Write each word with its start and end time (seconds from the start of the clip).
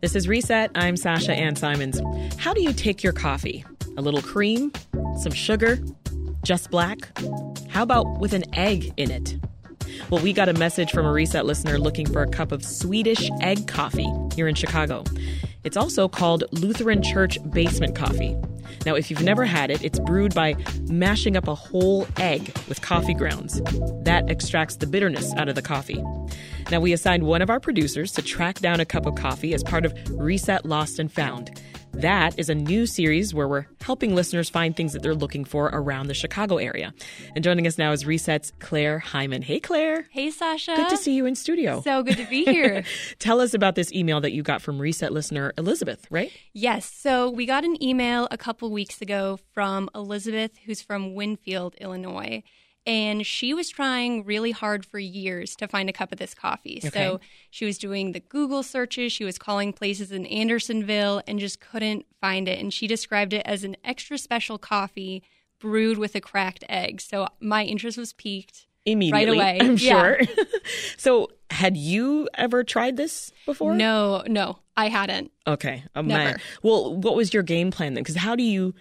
This 0.00 0.14
is 0.14 0.28
Reset. 0.28 0.70
I'm 0.76 0.96
Sasha 0.96 1.32
Ann 1.32 1.56
Simons. 1.56 2.00
How 2.36 2.54
do 2.54 2.62
you 2.62 2.72
take 2.72 3.02
your 3.02 3.12
coffee? 3.12 3.64
A 3.96 4.00
little 4.00 4.22
cream? 4.22 4.70
Some 5.18 5.32
sugar? 5.32 5.80
Just 6.44 6.70
black? 6.70 7.10
How 7.68 7.82
about 7.82 8.20
with 8.20 8.32
an 8.32 8.44
egg 8.54 8.92
in 8.96 9.10
it? 9.10 9.36
Well, 10.08 10.22
we 10.22 10.32
got 10.32 10.48
a 10.48 10.52
message 10.52 10.92
from 10.92 11.04
a 11.04 11.10
Reset 11.10 11.44
listener 11.44 11.80
looking 11.80 12.06
for 12.06 12.22
a 12.22 12.28
cup 12.28 12.52
of 12.52 12.64
Swedish 12.64 13.28
egg 13.40 13.66
coffee 13.66 14.08
here 14.36 14.46
in 14.46 14.54
Chicago. 14.54 15.02
It's 15.64 15.76
also 15.76 16.06
called 16.06 16.44
Lutheran 16.52 17.02
Church 17.02 17.36
Basement 17.50 17.96
Coffee. 17.96 18.36
Now, 18.86 18.94
if 18.94 19.10
you've 19.10 19.22
never 19.22 19.44
had 19.44 19.70
it, 19.72 19.82
it's 19.82 19.98
brewed 19.98 20.32
by 20.32 20.54
mashing 20.82 21.36
up 21.36 21.48
a 21.48 21.56
whole 21.56 22.06
egg 22.18 22.56
with 22.68 22.82
coffee 22.82 23.14
grounds. 23.14 23.60
That 24.04 24.30
extracts 24.30 24.76
the 24.76 24.86
bitterness 24.86 25.34
out 25.34 25.48
of 25.48 25.56
the 25.56 25.62
coffee. 25.62 26.00
Now, 26.70 26.80
we 26.80 26.92
assigned 26.92 27.22
one 27.22 27.40
of 27.40 27.48
our 27.48 27.60
producers 27.60 28.12
to 28.12 28.22
track 28.22 28.58
down 28.58 28.78
a 28.78 28.84
cup 28.84 29.06
of 29.06 29.14
coffee 29.14 29.54
as 29.54 29.62
part 29.62 29.86
of 29.86 29.94
Reset 30.10 30.66
Lost 30.66 30.98
and 30.98 31.10
Found. 31.12 31.58
That 31.94 32.38
is 32.38 32.50
a 32.50 32.54
new 32.54 32.84
series 32.84 33.32
where 33.32 33.48
we're 33.48 33.66
helping 33.80 34.14
listeners 34.14 34.50
find 34.50 34.76
things 34.76 34.92
that 34.92 35.02
they're 35.02 35.14
looking 35.14 35.46
for 35.46 35.70
around 35.72 36.08
the 36.08 36.14
Chicago 36.14 36.58
area. 36.58 36.92
And 37.34 37.42
joining 37.42 37.66
us 37.66 37.78
now 37.78 37.92
is 37.92 38.04
Reset's 38.04 38.52
Claire 38.58 38.98
Hyman. 38.98 39.40
Hey, 39.40 39.60
Claire. 39.60 40.06
Hey, 40.10 40.30
Sasha. 40.30 40.76
Good 40.76 40.90
to 40.90 40.98
see 40.98 41.14
you 41.14 41.24
in 41.24 41.34
studio. 41.34 41.80
So 41.80 42.02
good 42.02 42.18
to 42.18 42.26
be 42.26 42.44
here. 42.44 42.84
Tell 43.18 43.40
us 43.40 43.54
about 43.54 43.74
this 43.74 43.90
email 43.92 44.20
that 44.20 44.32
you 44.32 44.42
got 44.42 44.60
from 44.60 44.78
Reset 44.78 45.10
listener 45.10 45.54
Elizabeth, 45.56 46.06
right? 46.10 46.30
Yes. 46.52 46.84
So 46.84 47.30
we 47.30 47.46
got 47.46 47.64
an 47.64 47.82
email 47.82 48.28
a 48.30 48.36
couple 48.36 48.70
weeks 48.70 49.00
ago 49.00 49.38
from 49.54 49.88
Elizabeth, 49.94 50.52
who's 50.66 50.82
from 50.82 51.14
Winfield, 51.14 51.74
Illinois 51.80 52.42
and 52.88 53.26
she 53.26 53.52
was 53.52 53.68
trying 53.68 54.24
really 54.24 54.50
hard 54.50 54.84
for 54.84 54.98
years 54.98 55.54
to 55.56 55.68
find 55.68 55.90
a 55.90 55.92
cup 55.92 56.10
of 56.10 56.18
this 56.18 56.34
coffee. 56.34 56.80
Okay. 56.82 56.88
So 56.88 57.20
she 57.50 57.66
was 57.66 57.76
doing 57.76 58.12
the 58.12 58.20
Google 58.20 58.62
searches, 58.62 59.12
she 59.12 59.24
was 59.24 59.38
calling 59.38 59.74
places 59.74 60.10
in 60.10 60.24
Andersonville 60.26 61.22
and 61.26 61.38
just 61.38 61.60
couldn't 61.60 62.06
find 62.20 62.48
it. 62.48 62.58
And 62.58 62.72
she 62.72 62.86
described 62.86 63.34
it 63.34 63.42
as 63.44 63.62
an 63.62 63.76
extra 63.84 64.16
special 64.16 64.56
coffee 64.58 65.22
brewed 65.60 65.98
with 65.98 66.14
a 66.14 66.20
cracked 66.20 66.64
egg. 66.68 67.02
So 67.02 67.28
my 67.40 67.64
interest 67.64 67.98
was 67.98 68.14
piqued 68.14 68.66
immediately. 68.86 69.38
Right 69.38 69.58
away. 69.58 69.58
I'm 69.68 69.76
sure. 69.76 70.20
Yeah. 70.20 70.44
so, 70.96 71.28
had 71.50 71.76
you 71.76 72.28
ever 72.34 72.64
tried 72.64 72.96
this 72.96 73.32
before? 73.44 73.74
No, 73.74 74.22
no, 74.26 74.58
I 74.76 74.88
hadn't. 74.88 75.30
Okay. 75.46 75.82
Oh, 75.94 76.02
Never. 76.02 76.24
Man. 76.24 76.40
Well, 76.62 76.94
what 76.96 77.16
was 77.16 77.34
your 77.34 77.42
game 77.42 77.70
plan 77.70 77.94
then? 77.94 78.02
Because 78.02 78.16
how 78.16 78.36
do 78.36 78.42
you 78.42 78.74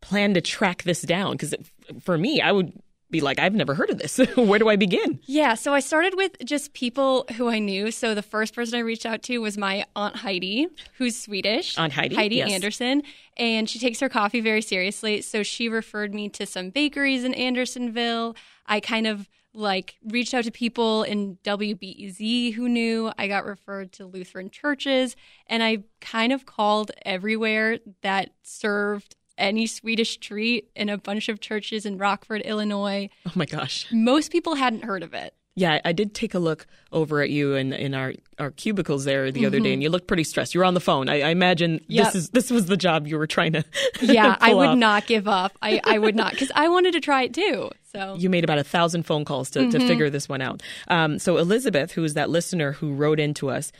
plan 0.00 0.34
to 0.34 0.40
track 0.40 0.82
this 0.84 1.02
down? 1.02 1.32
Because 1.32 1.54
for 2.00 2.16
me, 2.16 2.40
I 2.40 2.52
would 2.52 2.72
be 3.12 3.20
like, 3.20 3.38
I've 3.38 3.54
never 3.54 3.74
heard 3.74 3.90
of 3.90 3.98
this. 3.98 4.18
Where 4.36 4.58
do 4.58 4.68
I 4.68 4.74
begin? 4.74 5.20
Yeah, 5.26 5.54
so 5.54 5.72
I 5.72 5.78
started 5.80 6.14
with 6.16 6.36
just 6.44 6.72
people 6.72 7.26
who 7.36 7.48
I 7.48 7.60
knew. 7.60 7.92
So 7.92 8.14
the 8.14 8.22
first 8.22 8.54
person 8.54 8.76
I 8.76 8.80
reached 8.80 9.06
out 9.06 9.22
to 9.24 9.38
was 9.38 9.56
my 9.56 9.84
Aunt 9.94 10.16
Heidi, 10.16 10.66
who's 10.94 11.16
Swedish. 11.16 11.78
Aunt 11.78 11.92
Heidi? 11.92 12.16
Heidi 12.16 12.36
yes. 12.36 12.50
Anderson. 12.50 13.02
And 13.36 13.70
she 13.70 13.78
takes 13.78 14.00
her 14.00 14.08
coffee 14.08 14.40
very 14.40 14.62
seriously. 14.62 15.20
So 15.22 15.44
she 15.44 15.68
referred 15.68 16.14
me 16.14 16.28
to 16.30 16.46
some 16.46 16.70
bakeries 16.70 17.22
in 17.22 17.34
Andersonville. 17.34 18.34
I 18.66 18.80
kind 18.80 19.06
of 19.06 19.28
like 19.54 19.96
reached 20.04 20.32
out 20.32 20.44
to 20.44 20.50
people 20.50 21.02
in 21.02 21.36
WBEZ 21.44 22.54
who 22.54 22.68
knew. 22.68 23.12
I 23.18 23.28
got 23.28 23.44
referred 23.44 23.92
to 23.92 24.06
Lutheran 24.06 24.50
churches 24.50 25.14
and 25.46 25.62
I 25.62 25.84
kind 26.00 26.32
of 26.32 26.46
called 26.46 26.90
everywhere 27.04 27.78
that 28.00 28.30
served 28.42 29.16
any 29.38 29.66
Swedish 29.66 30.18
treat 30.18 30.70
in 30.74 30.88
a 30.88 30.98
bunch 30.98 31.28
of 31.28 31.40
churches 31.40 31.86
in 31.86 31.98
Rockford, 31.98 32.42
Illinois. 32.42 33.08
Oh 33.26 33.32
my 33.34 33.46
gosh. 33.46 33.86
Most 33.92 34.32
people 34.32 34.56
hadn't 34.56 34.84
heard 34.84 35.02
of 35.02 35.14
it. 35.14 35.34
Yeah, 35.54 35.80
I 35.84 35.92
did 35.92 36.14
take 36.14 36.32
a 36.32 36.38
look 36.38 36.66
over 36.92 37.20
at 37.20 37.28
you 37.28 37.54
in, 37.54 37.74
in 37.74 37.94
our, 37.94 38.14
our 38.38 38.52
cubicles 38.52 39.04
there 39.04 39.30
the 39.30 39.40
mm-hmm. 39.40 39.46
other 39.46 39.58
day, 39.58 39.64
mm-hmm. 39.64 39.72
and 39.74 39.82
you 39.82 39.90
looked 39.90 40.06
pretty 40.06 40.24
stressed. 40.24 40.54
You 40.54 40.60
were 40.60 40.64
on 40.64 40.72
the 40.72 40.80
phone. 40.80 41.10
I, 41.10 41.20
I 41.20 41.28
imagine 41.28 41.84
yep. 41.88 42.06
this 42.06 42.14
is 42.14 42.30
this 42.30 42.50
was 42.50 42.66
the 42.66 42.76
job 42.76 43.06
you 43.06 43.18
were 43.18 43.26
trying 43.26 43.52
to. 43.52 43.64
yeah, 44.00 44.36
I 44.40 44.54
would 44.54 44.68
off. 44.68 44.78
not 44.78 45.06
give 45.06 45.28
up. 45.28 45.52
I, 45.60 45.78
I 45.84 45.98
would 45.98 46.16
not 46.16 46.32
because 46.32 46.50
I 46.54 46.68
wanted 46.68 46.92
to 46.92 47.00
try 47.00 47.24
it 47.24 47.34
too. 47.34 47.70
So 47.92 48.14
you 48.18 48.30
made 48.30 48.44
about 48.44 48.58
a 48.58 48.64
thousand 48.64 49.02
phone 49.02 49.26
calls 49.26 49.50
to, 49.50 49.60
mm-hmm. 49.60 49.70
to 49.70 49.86
figure 49.86 50.08
this 50.08 50.26
one 50.26 50.40
out. 50.40 50.62
Um, 50.88 51.18
so 51.18 51.36
Elizabeth, 51.36 51.92
who 51.92 52.04
is 52.04 52.14
that 52.14 52.30
listener 52.30 52.72
who 52.72 52.94
wrote 52.94 53.20
into 53.20 53.50
us, 53.50 53.72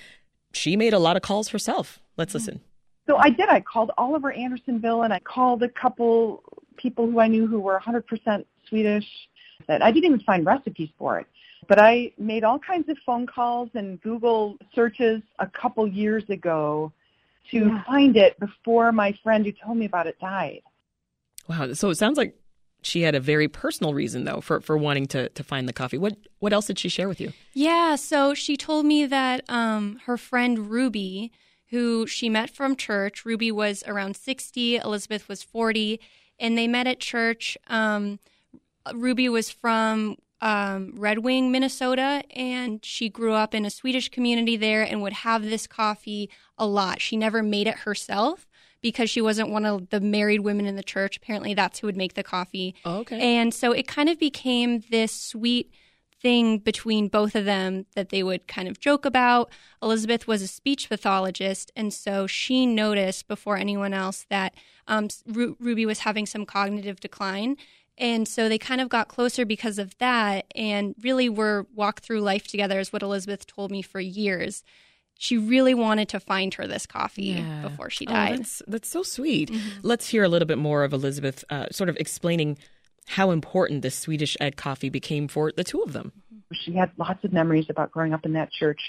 she 0.53 0.77
made 0.77 0.93
a 0.93 0.99
lot 0.99 1.17
of 1.17 1.23
calls 1.23 1.49
herself. 1.49 2.01
Let's 2.19 2.31
mm-hmm. 2.31 2.39
listen. 2.39 2.61
So 3.07 3.17
I 3.17 3.31
did. 3.31 3.49
I 3.49 3.61
called 3.61 3.91
Oliver 3.99 4.33
Andersonville 4.33 5.03
and 5.03 5.13
I 5.13 5.19
called 5.21 5.63
a 5.63 5.69
couple 5.69 6.43
people 6.77 7.11
who 7.11 7.21
I 7.21 7.29
knew 7.29 7.47
who 7.47 7.61
were 7.61 7.81
100% 7.81 8.45
Swedish. 8.69 9.07
That 9.69 9.83
I 9.83 9.93
didn't 9.93 10.07
even 10.07 10.21
find 10.21 10.45
recipes 10.45 10.89
for 10.99 11.21
it. 11.21 11.27
But 11.69 11.79
I 11.79 12.13
made 12.19 12.43
all 12.43 12.59
kinds 12.59 12.89
of 12.89 12.97
phone 13.07 13.27
calls 13.27 13.71
and 13.75 14.01
Google 14.03 14.57
searches 14.75 15.23
a 15.39 15.47
couple 15.47 15.87
years 15.87 16.29
ago 16.29 16.93
to 17.51 17.59
yeah. 17.59 17.85
find 17.85 18.17
it 18.17 18.39
before 18.41 18.91
my 18.91 19.17
friend 19.23 19.45
who 19.47 19.53
told 19.53 19.77
me 19.77 19.87
about 19.87 20.07
it 20.07 20.19
died. 20.21 20.63
Wow. 21.49 21.73
So 21.75 21.91
it 21.91 21.97
sounds 21.97 22.19
like 22.19 22.37
she 22.83 23.03
had 23.03 23.15
a 23.15 23.21
very 23.21 23.49
personal 23.49 23.95
reason 23.95 24.25
though 24.25 24.41
for, 24.41 24.61
for 24.61 24.77
wanting 24.77 25.07
to, 25.07 25.29
to 25.31 25.45
find 25.45 25.69
the 25.69 25.73
coffee. 25.73 25.99
What 25.99 26.17
what 26.41 26.53
else 26.53 26.67
did 26.67 26.79
she 26.79 26.89
share 26.89 27.09
with 27.09 27.21
you? 27.21 27.33
Yeah, 27.53 27.95
so 27.97 28.35
she 28.35 28.57
told 28.57 28.85
me 28.85 29.07
that 29.07 29.49
um, 29.49 30.01
her 30.07 30.17
friend 30.17 30.71
Ruby 30.71 31.31
who 31.73 32.07
she 32.07 32.29
met 32.29 32.51
from 32.51 32.77
church. 32.77 33.25
Ruby 33.25 33.51
was 33.51 33.83
around 33.87 34.15
60, 34.15 34.77
Elizabeth 34.77 35.27
was 35.27 35.43
40, 35.43 35.99
and 36.39 36.57
they 36.57 36.69
met 36.69 36.87
at 36.87 37.01
church. 37.01 37.57
Um, 37.67 38.21
Ruby 38.95 39.29
was 39.31 39.51
from 39.51 40.17
um, 40.43 40.93
Red 40.97 41.21
Wing, 41.21 41.51
Minnesota, 41.51 42.23
and 42.37 42.85
she 42.85 43.09
grew 43.09 43.33
up 43.33 43.55
in 43.55 43.65
a 43.65 43.71
Swedish 43.71 44.11
community 44.11 44.57
there 44.57 44.83
and 44.83 45.01
would 45.01 45.13
have 45.15 45.43
this 45.43 45.67
coffee 45.67 46.29
a 46.59 46.67
lot. 46.67 47.01
She 47.01 47.17
never 47.17 47.43
made 47.43 47.67
it 47.67 47.79
herself 47.79 48.47
because 48.83 49.09
she 49.09 49.23
wasn't 49.23 49.49
one 49.49 49.65
of 49.65 49.89
the 49.89 50.01
married 50.01 50.41
women 50.41 50.67
in 50.67 50.77
the 50.77 50.83
church. 50.83 51.17
Apparently, 51.17 51.55
that's 51.55 51.79
who 51.79 51.87
would 51.87 51.97
make 51.97 52.15
the 52.15 52.23
coffee. 52.23 52.75
Oh, 52.85 52.99
okay. 52.99 53.39
And 53.39 53.55
so 53.55 53.73
it 53.73 53.89
kind 53.89 54.11
of 54.11 54.19
became 54.19 54.83
this 54.91 55.13
sweet 55.13 55.73
thing 56.23 56.59
between 56.59 57.09
both 57.09 57.35
of 57.35 57.45
them 57.45 57.85
that 57.97 58.11
they 58.11 58.23
would 58.23 58.47
kind 58.47 58.69
of 58.69 58.79
joke 58.79 59.05
about. 59.05 59.51
Elizabeth 59.83 60.27
was 60.27 60.41
a 60.41 60.47
speech 60.47 60.89
pathologist, 60.89 61.73
and 61.75 61.93
so 61.93 62.27
she 62.27 62.65
noticed 62.65 63.29
before 63.29 63.57
anyone 63.57 63.93
else 63.93 64.25
that 64.31 64.55
um, 64.87 65.09
Ru- 65.27 65.57
Ruby 65.59 65.85
was 65.85 66.01
having 66.01 66.25
some 66.25 66.47
cognitive 66.47 67.01
decline. 67.01 67.57
And 67.99 68.27
so 68.27 68.49
they 68.49 68.59
kind 68.59 68.81
of 68.81 68.89
got 68.89 69.09
closer 69.09 69.45
because 69.45 69.79
of 69.79 69.99
that, 69.99 70.47
and 70.55 70.95
really 71.03 71.29
were 71.29 71.67
walked 71.75 72.05
through 72.05 72.21
life 72.21 72.47
together, 72.47 72.81
is 72.81 72.93
what 72.93 73.03
Elizabeth 73.03 73.47
told 73.47 73.71
me 73.71 73.83
for 73.83 74.01
years. 74.01 74.63
She 75.19 75.37
really 75.37 75.75
wanted 75.75 76.09
to 76.09 76.19
find 76.19 76.55
her 76.55 76.67
this 76.67 76.87
coffee 76.87 77.35
yeah. 77.37 77.63
before 77.63 77.91
she 77.91 78.07
oh, 78.07 78.13
died. 78.13 78.33
Oh, 78.33 78.37
that's, 78.39 78.63
that's 78.67 78.89
so 78.89 79.03
sweet. 79.03 79.51
Mm-hmm. 79.51 79.81
Let's 79.83 80.09
hear 80.09 80.25
a 80.25 80.29
little 80.29 80.49
bit 80.49 80.59
more 80.59 80.85
of 80.85 80.93
Elizabeth 80.93 81.45
uh, 81.51 81.67
sort 81.71 81.91
of 81.91 81.97
explaining 81.99 82.59
how 83.07 83.31
important 83.31 83.83
this 83.83 83.99
Swedish 83.99 84.37
egg 84.41 84.57
coffee 84.57 84.89
became 84.89 85.29
for 85.29 85.53
the 85.53 85.65
two 85.65 85.83
of 85.83 85.93
them. 85.93 86.13
She 86.53 86.75
had 86.75 86.91
lots 86.99 87.25
of 87.25 87.33
memories 87.33 87.67
about 87.69 87.91
growing 87.91 88.13
up 88.13 88.27
in 88.27 88.33
that 88.35 88.51
church 88.53 88.81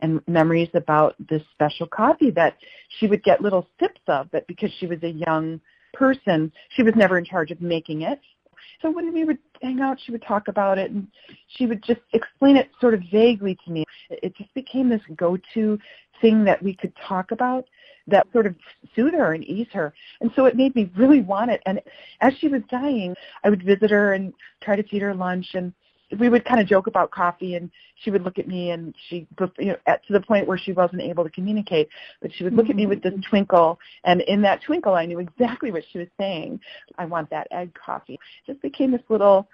and 0.00 0.20
memories 0.26 0.68
about 0.74 1.14
this 1.18 1.42
special 1.54 1.86
coffee 1.86 2.30
that 2.32 2.56
she 2.98 3.06
would 3.06 3.22
get 3.22 3.40
little 3.40 3.66
sips 3.80 4.00
of, 4.08 4.30
but 4.30 4.46
because 4.46 4.70
she 4.78 4.86
was 4.86 5.02
a 5.02 5.10
young 5.10 5.60
person, 5.94 6.52
she 6.70 6.82
was 6.82 6.94
never 6.94 7.16
in 7.16 7.24
charge 7.24 7.50
of 7.50 7.60
making 7.60 8.02
it. 8.02 8.20
So 8.82 8.90
when 8.90 9.12
we 9.14 9.24
would 9.24 9.38
hang 9.62 9.80
out, 9.80 9.98
she 10.04 10.12
would 10.12 10.22
talk 10.22 10.48
about 10.48 10.76
it 10.78 10.90
and 10.90 11.08
she 11.56 11.66
would 11.66 11.82
just 11.82 12.00
explain 12.12 12.56
it 12.56 12.68
sort 12.80 12.92
of 12.92 13.00
vaguely 13.10 13.56
to 13.64 13.70
me. 13.70 13.84
It 14.10 14.36
just 14.36 14.52
became 14.54 14.88
this 14.88 15.00
go-to 15.16 15.78
thing 16.20 16.44
that 16.44 16.62
we 16.62 16.74
could 16.74 16.92
talk 17.08 17.30
about 17.30 17.64
that 18.08 18.26
sort 18.32 18.46
of 18.46 18.54
soothe 18.94 19.14
her 19.14 19.32
and 19.34 19.44
ease 19.44 19.66
her. 19.72 19.92
And 20.20 20.30
so 20.36 20.46
it 20.46 20.56
made 20.56 20.74
me 20.74 20.90
really 20.96 21.20
want 21.20 21.50
it. 21.50 21.60
And 21.66 21.80
as 22.20 22.34
she 22.38 22.48
was 22.48 22.62
dying, 22.70 23.14
I 23.44 23.50
would 23.50 23.64
visit 23.64 23.90
her 23.90 24.14
and 24.14 24.32
try 24.62 24.76
to 24.76 24.82
feed 24.82 25.02
her 25.02 25.14
lunch 25.14 25.48
and 25.54 25.72
we 26.18 26.28
would 26.28 26.44
kind 26.44 26.60
of 26.60 26.66
joke 26.66 26.86
about 26.86 27.10
coffee 27.10 27.56
and 27.56 27.70
she 27.96 28.10
would 28.10 28.22
look 28.22 28.38
at 28.38 28.46
me 28.46 28.70
and 28.70 28.94
she 29.08 29.26
you 29.58 29.66
know 29.66 29.76
at, 29.86 30.06
to 30.06 30.12
the 30.12 30.20
point 30.20 30.46
where 30.46 30.58
she 30.58 30.72
wasn't 30.72 31.00
able 31.02 31.24
to 31.24 31.30
communicate 31.30 31.88
but 32.22 32.32
she 32.32 32.44
would 32.44 32.54
look 32.54 32.70
at 32.70 32.76
me 32.76 32.86
with 32.86 33.02
this 33.02 33.12
mm-hmm. 33.12 33.28
twinkle 33.28 33.78
and 34.04 34.20
in 34.22 34.40
that 34.42 34.62
twinkle 34.62 34.94
I 34.94 35.06
knew 35.06 35.18
exactly 35.18 35.72
what 35.72 35.82
she 35.90 35.98
was 35.98 36.08
saying 36.18 36.60
I 36.96 37.06
want 37.06 37.28
that 37.30 37.48
egg 37.50 37.74
coffee 37.74 38.14
it 38.14 38.52
just 38.52 38.62
became 38.62 38.92
this 38.92 39.02
little 39.08 39.48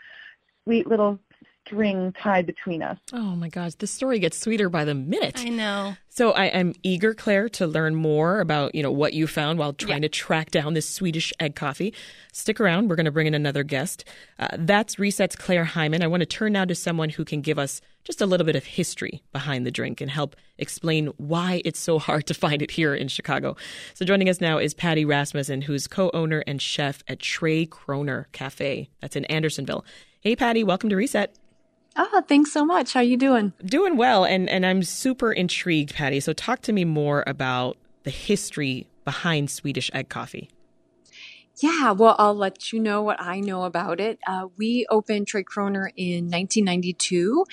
sweet 0.65 0.87
little 0.87 1.19
string 1.67 2.13
tied 2.23 2.47
between 2.47 2.83
us. 2.83 2.99
Oh 3.13 3.37
my 3.37 3.49
gosh, 3.49 3.75
this 3.75 3.91
story 3.91 4.19
gets 4.19 4.39
sweeter 4.39 4.69
by 4.69 4.85
the 4.85 4.95
minute. 4.95 5.39
I 5.39 5.49
know. 5.49 5.97
So 6.09 6.33
I, 6.33 6.47
am 6.47 6.75
eager, 6.83 7.15
Claire, 7.15 7.49
to 7.51 7.67
learn 7.67 7.95
more 7.95 8.41
about 8.41 8.75
you 8.75 8.83
know 8.83 8.91
what 8.91 9.15
you 9.15 9.27
found 9.27 9.59
while 9.59 9.73
trying 9.73 10.03
yeah. 10.03 10.09
to 10.09 10.11
track 10.11 10.51
down 10.51 10.75
this 10.75 10.89
Swedish 10.89 11.33
egg 11.41 11.55
coffee. 11.55 11.95
Stick 12.33 12.61
around; 12.61 12.89
we're 12.89 12.97
going 12.97 13.07
to 13.07 13.13
bring 13.13 13.27
in 13.27 13.35
another 13.35 13.63
guest. 13.63 14.05
Uh, 14.39 14.49
that's 14.59 14.99
Reset's 14.99 15.37
Claire 15.37 15.65
Hyman. 15.65 16.03
I 16.03 16.07
want 16.07 16.21
to 16.21 16.27
turn 16.27 16.53
now 16.53 16.65
to 16.65 16.75
someone 16.75 17.11
who 17.11 17.25
can 17.25 17.41
give 17.41 17.59
us 17.59 17.81
just 18.05 18.21
a 18.21 18.27
little 18.27 18.45
bit 18.45 18.57
of 18.57 18.65
history 18.65 19.23
behind 19.33 19.65
the 19.65 19.71
drink 19.71 20.01
and 20.01 20.11
help 20.11 20.37
explain 20.59 21.07
why 21.17 21.63
it's 21.65 21.79
so 21.79 21.99
hard 21.99 22.27
to 22.27 22.35
find 22.35 22.61
it 22.61 22.73
here 22.73 22.95
in 22.95 23.09
Chicago. 23.09 23.57
So 23.95 24.05
joining 24.05 24.29
us 24.29 24.41
now 24.41 24.59
is 24.59 24.75
Patty 24.75 25.05
Rasmussen, 25.05 25.63
who's 25.63 25.87
co-owner 25.87 26.43
and 26.47 26.61
chef 26.61 27.03
at 27.07 27.21
Tre 27.21 27.67
Kronor 27.67 28.27
Cafe. 28.33 28.91
That's 29.01 29.17
in 29.17 29.25
Andersonville. 29.27 29.85
Hey, 30.21 30.37
Patty, 30.37 30.63
welcome 30.63 30.91
to 30.91 30.97
Reset. 30.97 31.37
Oh, 31.97 32.23
thanks 32.27 32.53
so 32.53 32.65
much. 32.65 32.95
How 32.95 33.01
you 33.01 33.17
doing? 33.17 33.53
Doing 33.65 33.97
well, 33.97 34.25
and 34.25 34.49
and 34.49 34.65
I'm 34.65 34.83
super 34.83 35.33
intrigued, 35.33 35.95
Patty. 35.95 36.21
So 36.21 36.33
talk 36.33 36.63
to 36.63 36.73
me 36.73 36.85
more 36.85 37.23
about 37.27 37.77
the 38.05 38.11
history 38.11 38.87
behind 39.05 39.51
Swedish 39.51 39.91
egg 39.93 40.09
coffee. 40.09 40.49
Yeah, 41.61 41.93
well, 41.93 42.17
I'll 42.19 42.35
let 42.35 42.73
you 42.73 42.81
know 42.81 43.03
what 43.03 43.21
I 43.21 43.41
know 43.41 43.65
about 43.65 44.01
it. 44.01 44.19
Uh, 44.27 44.47
we 44.57 44.87
opened 44.91 45.29
Tre 45.29 45.45
Kronor 45.45 45.91
in 45.97 46.25
1992, 46.25 47.45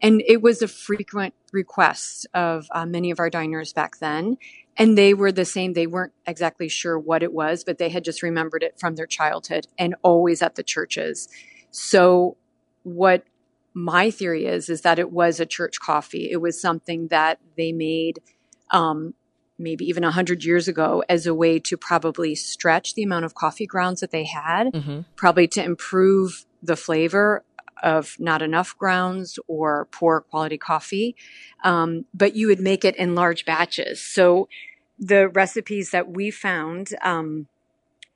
and 0.00 0.22
it 0.26 0.40
was 0.40 0.62
a 0.62 0.68
frequent 0.68 1.34
request 1.52 2.26
of 2.34 2.68
uh, 2.70 2.86
many 2.86 3.10
of 3.10 3.18
our 3.18 3.28
diners 3.28 3.72
back 3.72 3.98
then. 3.98 4.38
And 4.76 4.96
they 4.96 5.12
were 5.12 5.32
the 5.32 5.44
same. 5.44 5.72
They 5.72 5.88
weren't 5.88 6.12
exactly 6.24 6.68
sure 6.68 6.96
what 6.96 7.24
it 7.24 7.32
was, 7.32 7.64
but 7.64 7.78
they 7.78 7.88
had 7.88 8.04
just 8.04 8.22
remembered 8.22 8.62
it 8.62 8.78
from 8.78 8.94
their 8.94 9.06
childhood 9.06 9.66
and 9.76 9.96
always 10.02 10.40
at 10.40 10.54
the 10.54 10.62
churches. 10.62 11.28
So, 11.72 12.36
what 12.84 13.24
my 13.78 14.10
theory 14.10 14.44
is, 14.46 14.68
is 14.68 14.80
that 14.80 14.98
it 14.98 15.12
was 15.12 15.38
a 15.38 15.46
church 15.46 15.78
coffee. 15.78 16.28
It 16.30 16.38
was 16.38 16.60
something 16.60 17.08
that 17.08 17.38
they 17.56 17.72
made 17.72 18.18
um, 18.72 19.14
maybe 19.56 19.84
even 19.84 20.02
a 20.02 20.08
100 20.08 20.44
years 20.44 20.66
ago 20.66 21.04
as 21.08 21.26
a 21.26 21.34
way 21.34 21.60
to 21.60 21.76
probably 21.76 22.34
stretch 22.34 22.94
the 22.94 23.04
amount 23.04 23.24
of 23.24 23.34
coffee 23.34 23.66
grounds 23.66 24.00
that 24.00 24.10
they 24.10 24.24
had, 24.24 24.72
mm-hmm. 24.72 25.00
probably 25.14 25.46
to 25.48 25.62
improve 25.62 26.44
the 26.60 26.76
flavor 26.76 27.44
of 27.80 28.16
not 28.18 28.42
enough 28.42 28.76
grounds 28.76 29.38
or 29.46 29.86
poor 29.92 30.22
quality 30.22 30.58
coffee. 30.58 31.14
Um, 31.62 32.04
but 32.12 32.34
you 32.34 32.48
would 32.48 32.60
make 32.60 32.84
it 32.84 32.96
in 32.96 33.14
large 33.14 33.44
batches. 33.44 34.02
So 34.02 34.48
the 34.98 35.28
recipes 35.28 35.92
that 35.92 36.10
we 36.10 36.32
found, 36.32 36.90
um, 37.02 37.46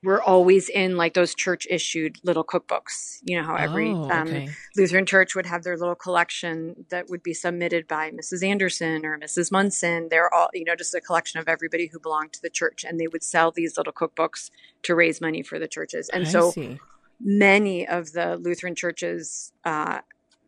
we're 0.02 0.20
always 0.20 0.68
in 0.68 0.96
like 0.96 1.14
those 1.14 1.34
church 1.34 1.66
issued 1.70 2.16
little 2.24 2.44
cookbooks. 2.44 3.18
You 3.22 3.40
know 3.40 3.46
how 3.46 3.54
every 3.54 3.90
oh, 3.90 4.10
um, 4.10 4.28
okay. 4.28 4.46
um, 4.46 4.54
Lutheran 4.76 5.06
church 5.06 5.36
would 5.36 5.46
have 5.46 5.62
their 5.62 5.76
little 5.76 5.94
collection 5.94 6.86
that 6.90 7.08
would 7.08 7.22
be 7.22 7.32
submitted 7.32 7.86
by 7.86 8.10
Mrs. 8.10 8.44
Anderson 8.44 9.06
or 9.06 9.18
Mrs. 9.18 9.52
Munson. 9.52 10.08
They're 10.10 10.32
all, 10.32 10.48
you 10.52 10.64
know, 10.64 10.74
just 10.74 10.94
a 10.94 11.00
collection 11.00 11.38
of 11.38 11.48
everybody 11.48 11.86
who 11.86 12.00
belonged 12.00 12.32
to 12.32 12.42
the 12.42 12.50
church. 12.50 12.84
And 12.84 12.98
they 12.98 13.06
would 13.06 13.22
sell 13.22 13.52
these 13.52 13.76
little 13.76 13.92
cookbooks 13.92 14.50
to 14.82 14.94
raise 14.94 15.20
money 15.20 15.42
for 15.42 15.58
the 15.60 15.68
churches. 15.68 16.08
And 16.08 16.26
I 16.26 16.30
so 16.30 16.50
see. 16.50 16.80
many 17.20 17.86
of 17.86 18.12
the 18.12 18.36
Lutheran 18.38 18.74
churches, 18.74 19.52
uh, 19.64 20.00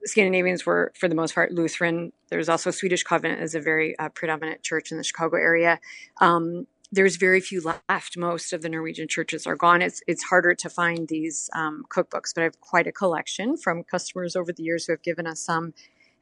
Scandinavians 0.05 0.67
were, 0.67 0.93
for 0.99 1.09
the 1.09 1.15
most 1.15 1.35
part, 1.35 1.53
Lutheran. 1.53 2.13
There's 2.29 2.49
also 2.49 2.71
Swedish 2.73 3.05
Covenant 3.05 3.41
as 3.41 3.55
a 3.55 3.61
very 3.61 3.97
uh, 3.99 4.09
predominant 4.09 4.63
church 4.63 4.91
in 4.91 4.99
the 4.99 5.05
Chicago 5.05 5.37
area. 5.37 5.81
Um, 6.21 6.67
there's 6.95 7.17
very 7.17 7.41
few 7.41 7.61
left. 7.61 8.17
Most 8.17 8.53
of 8.53 8.63
the 8.63 8.69
Norwegian 8.69 9.09
churches 9.09 9.47
are 9.47 9.57
gone. 9.57 9.83
It's 9.83 10.01
it's 10.07 10.23
harder 10.23 10.55
to 10.55 10.71
find 10.71 11.09
these 11.09 11.51
um, 11.55 11.85
cookbooks, 11.91 12.33
but 12.35 12.43
I 12.43 12.45
have 12.45 12.61
quite 12.61 12.87
a 12.87 12.93
collection 12.93 13.57
from 13.57 13.83
customers 13.85 14.37
over 14.37 14.53
the 14.53 14.63
years 14.63 14.87
who 14.87 14.93
have 14.93 15.03
given 15.03 15.27
us 15.27 15.41
some. 15.41 15.75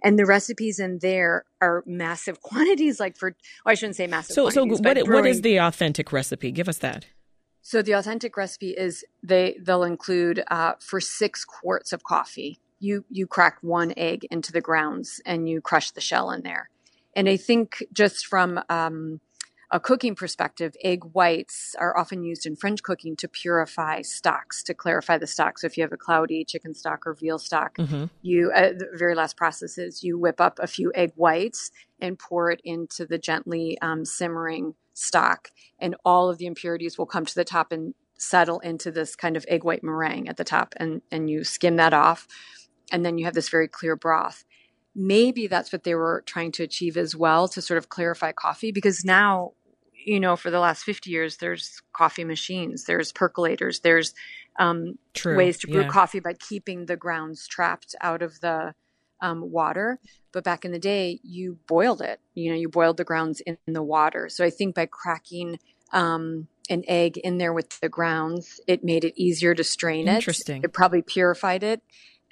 And 0.04 0.19
the 0.19 0.26
recipes 0.26 0.80
in 0.80 0.98
there 0.98 1.44
are 1.60 1.84
massive 1.86 2.40
quantities. 2.42 2.98
Like 2.98 3.16
for, 3.16 3.36
well, 3.64 3.72
I 3.72 3.74
shouldn't 3.74 3.96
say 3.96 4.06
massive. 4.06 4.34
So, 4.34 4.50
so 4.50 4.64
what, 4.64 4.82
brewing, 4.82 5.10
what 5.10 5.26
is 5.26 5.42
the 5.42 5.58
authentic 5.58 6.12
recipe? 6.12 6.50
Give 6.50 6.69
us 6.69 6.78
that. 6.78 7.06
So 7.60 7.80
the 7.80 7.92
authentic 7.92 8.36
recipe 8.36 8.70
is 8.70 9.04
they 9.22 9.56
they'll 9.60 9.84
include 9.84 10.42
uh, 10.50 10.72
for 10.80 11.00
six 11.00 11.44
quarts 11.44 11.92
of 11.92 12.02
coffee. 12.02 12.58
You 12.80 13.04
you 13.08 13.26
crack 13.26 13.58
one 13.60 13.94
egg 13.96 14.26
into 14.30 14.50
the 14.50 14.60
grounds 14.60 15.20
and 15.25 15.48
you 15.48 15.60
crush 15.60 15.92
the 15.92 16.00
shell 16.00 16.32
in 16.32 16.42
there. 16.42 16.68
And 17.14 17.28
I 17.28 17.36
think 17.36 17.84
just 17.92 18.26
from 18.26 18.58
um, 18.68 19.20
a 19.72 19.80
cooking 19.80 20.14
perspective, 20.14 20.76
egg 20.84 21.02
whites 21.12 21.74
are 21.78 21.96
often 21.96 22.22
used 22.22 22.44
in 22.44 22.56
French 22.56 22.82
cooking 22.82 23.16
to 23.16 23.26
purify 23.26 24.02
stocks, 24.02 24.62
to 24.64 24.74
clarify 24.74 25.16
the 25.16 25.26
stock. 25.26 25.58
So 25.58 25.66
if 25.66 25.78
you 25.78 25.82
have 25.82 25.92
a 25.92 25.96
cloudy 25.96 26.44
chicken 26.44 26.74
stock 26.74 27.06
or 27.06 27.14
veal 27.14 27.38
stock, 27.38 27.78
mm-hmm. 27.78 28.04
you 28.20 28.52
uh, 28.54 28.74
the 28.76 28.88
very 28.94 29.14
last 29.14 29.38
process 29.38 29.78
is 29.78 30.04
you 30.04 30.19
whip 30.19 30.42
up 30.42 30.58
a 30.60 30.66
few 30.66 30.92
egg 30.94 31.12
whites 31.16 31.70
and 31.98 32.19
pour 32.19 32.50
it 32.50 32.60
into 32.64 33.06
the 33.06 33.16
gently 33.16 33.78
um, 33.80 34.04
simmering 34.04 34.74
stock, 34.92 35.50
and 35.80 35.96
all 36.04 36.28
of 36.28 36.36
the 36.36 36.46
impurities 36.46 36.98
will 36.98 37.06
come 37.06 37.25
to 37.25 37.34
the 37.34 37.44
top 37.44 37.72
and 37.72 37.94
settle 38.18 38.60
into 38.60 38.90
this 38.90 39.16
kind 39.16 39.38
of 39.38 39.46
egg 39.48 39.64
white 39.64 39.82
meringue 39.82 40.28
at 40.28 40.36
the 40.36 40.44
top, 40.44 40.75
and 40.76 41.00
and 41.10 41.30
you 41.30 41.44
skim 41.44 41.76
that 41.76 41.94
off, 41.94 42.28
and 42.92 43.06
then 43.06 43.16
you 43.16 43.25
have 43.25 43.34
this 43.34 43.48
very 43.48 43.68
clear 43.68 43.96
broth 43.96 44.44
maybe 44.94 45.46
that's 45.46 45.72
what 45.72 45.84
they 45.84 45.94
were 45.94 46.22
trying 46.26 46.52
to 46.52 46.62
achieve 46.62 46.96
as 46.96 47.16
well 47.16 47.48
to 47.48 47.62
sort 47.62 47.78
of 47.78 47.88
clarify 47.88 48.30
coffee 48.30 48.72
because 48.72 49.04
now 49.04 49.52
you 50.04 50.20
know, 50.20 50.37
for 50.37 50.50
the 50.50 50.60
last 50.60 50.84
50 50.84 51.10
years, 51.10 51.37
there's 51.38 51.82
coffee 51.93 52.25
machines, 52.25 52.84
there's 52.84 53.12
percolators, 53.12 53.82
there's 53.82 54.14
um, 54.58 54.99
ways 55.25 55.58
to 55.58 55.66
brew 55.66 55.82
yeah. 55.82 55.88
coffee 55.88 56.20
by 56.20 56.34
keeping 56.34 56.87
the 56.87 56.96
grounds 56.96 57.46
trapped 57.46 57.94
out 58.00 58.22
of 58.22 58.40
the 58.40 58.75
um, 59.20 59.50
water. 59.50 59.99
But 60.32 60.44
back 60.44 60.64
in 60.64 60.72
the 60.72 60.78
day, 60.78 61.20
you 61.22 61.58
boiled 61.66 62.02
it. 62.02 62.20
You 62.34 62.50
know, 62.50 62.56
you 62.56 62.69
boiled 62.69 62.96
the 62.96 63.04
grounds 63.04 63.40
in, 63.40 63.56
in 63.66 63.75
the 63.75 63.82
water. 63.82 64.28
So 64.28 64.44
I 64.44 64.50
think 64.50 64.75
by 64.75 64.87
cracking 64.87 65.58
um, 65.93 66.49
an 66.69 66.84
egg 66.88 67.19
in 67.19 67.38
there 67.38 67.52
with 67.52 67.81
the 67.81 67.88
grounds, 67.88 68.60
it 68.66 68.82
made 68.82 69.04
it 69.04 69.14
easier 69.16 69.54
to 69.54 69.64
strain 69.64 70.08
it. 70.08 70.16
Interesting. 70.16 70.62
It 70.64 70.72
probably 70.72 71.02
purified 71.02 71.62
it. 71.62 71.82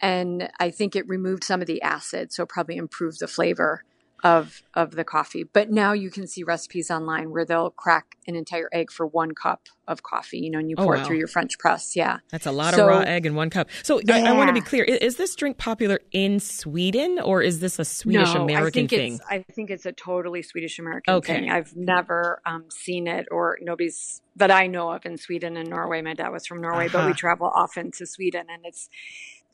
And 0.03 0.51
I 0.59 0.71
think 0.71 0.97
it 0.97 1.07
removed 1.09 1.45
some 1.45 1.61
of 1.61 1.67
the 1.67 1.83
acid, 1.83 2.33
so 2.33 2.45
it 2.45 2.49
probably 2.49 2.77
improved 2.77 3.21
the 3.21 3.29
flavor 3.29 3.85
of 4.23 4.63
of 4.75 4.93
the 4.93 5.05
coffee. 5.05 5.45
But 5.45 5.71
now 5.71 5.93
you 5.93 6.11
can 6.11 6.27
see 6.27 6.43
recipes 6.43 6.91
online 6.91 7.31
where 7.31 7.45
they'll 7.45 7.71
crack 7.71 8.17
an 8.27 8.37
entire 8.37 8.69
egg 8.73 8.91
for 8.91 9.07
one 9.07 9.35
cup 9.35 9.69
of 9.89 10.03
coffee, 10.03 10.39
you 10.39 10.51
know, 10.51 10.59
and 10.59 10.71
you 10.71 10.77
oh, 10.79 10.85
pour 10.85 10.95
wow. 10.95 11.03
it 11.03 11.07
through 11.07 11.19
your 11.19 11.27
French 11.27 11.59
press. 11.59 11.97
Yeah. 11.97 12.19
That's 12.31 12.47
a 12.47 12.53
lot 12.53 12.75
so, 12.75 12.83
of 12.83 12.89
raw 12.89 13.01
egg 13.01 13.27
in 13.27 13.35
one 13.35 13.51
cup. 13.51 13.69
So 13.83 14.01
yeah. 14.05 14.17
I, 14.17 14.21
I, 14.31 14.33
want 14.33 14.49
to 14.49 14.55
be 14.55 14.61
clear. 14.61 14.85
Is, 14.85 14.99
is, 14.99 15.17
this 15.17 15.35
drink 15.35 15.59
popular 15.59 16.01
in 16.13 16.39
Sweden 16.39 17.19
or 17.19 17.43
is 17.43 17.59
this 17.59 17.79
a 17.79 17.85
Swedish 17.85 18.35
American 18.35 18.85
no, 18.85 18.89
thing? 18.89 19.21
I 19.29 19.45
think 19.53 19.71
it's 19.71 19.87
a 19.87 19.93
totally 19.93 20.43
Swedish 20.43 20.79
American 20.79 21.15
okay. 21.15 21.41
thing. 21.41 21.51
I've 21.51 21.75
never 21.75 22.41
um, 22.47 22.67
seen 22.71 23.09
it 23.09 23.27
or 23.31 23.59
nobody's 23.61 24.23
that 24.37 24.53
I 24.53 24.69
know 24.69 24.91
of 24.91 25.05
in 25.05 25.19
Sweden 25.19 25.57
and 25.57 25.69
Norway. 25.69 26.01
My 26.03 26.15
dad 26.15 26.29
was 26.29 26.47
from 26.47 26.61
Norway, 26.61 26.87
uh-huh. 26.87 26.99
but 26.99 27.07
we 27.07 27.13
travel 27.13 27.51
often 27.53 27.91
to 27.93 28.07
Sweden 28.07 28.47
and 28.49 28.65
it's 28.65 28.89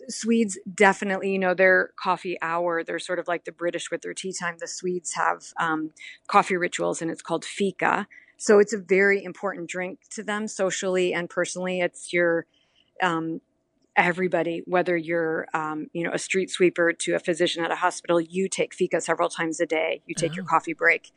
Swedes 0.08 0.58
definitely, 0.72 1.32
you 1.32 1.38
know, 1.38 1.54
their 1.54 1.90
coffee 2.00 2.36
hour, 2.42 2.84
they're 2.84 2.98
sort 2.98 3.18
of 3.18 3.28
like 3.28 3.44
the 3.44 3.52
British 3.52 3.90
with 3.90 4.02
their 4.02 4.14
tea 4.14 4.32
time. 4.32 4.56
The 4.58 4.68
Swedes 4.68 5.14
have 5.14 5.44
um, 5.58 5.90
coffee 6.26 6.56
rituals 6.56 7.02
and 7.02 7.10
it's 7.10 7.22
called 7.22 7.44
fika. 7.44 8.06
So 8.36 8.58
it's 8.58 8.72
a 8.72 8.78
very 8.78 9.24
important 9.24 9.68
drink 9.68 10.00
to 10.10 10.22
them 10.22 10.46
socially 10.46 11.14
and 11.14 11.28
personally. 11.28 11.80
It's 11.80 12.12
your, 12.12 12.46
um, 13.02 13.40
everybody, 13.96 14.62
whether 14.66 14.96
you're, 14.96 15.46
um, 15.54 15.86
you 15.92 16.04
know, 16.04 16.12
a 16.12 16.18
street 16.18 16.50
sweeper 16.50 16.92
to 16.92 17.14
a 17.14 17.18
physician 17.18 17.64
at 17.64 17.70
a 17.70 17.76
hospital, 17.76 18.20
you 18.20 18.48
take 18.48 18.74
fika 18.74 19.00
several 19.00 19.28
times 19.28 19.58
a 19.60 19.66
day. 19.66 20.02
You 20.06 20.14
take 20.14 20.32
oh. 20.32 20.34
your 20.34 20.44
coffee 20.44 20.74
break. 20.74 21.12